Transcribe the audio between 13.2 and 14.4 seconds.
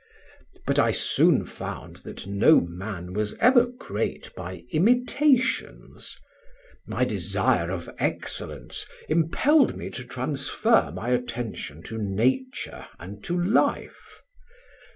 to life.